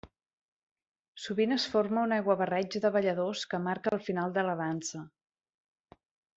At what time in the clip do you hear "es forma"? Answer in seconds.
1.55-2.07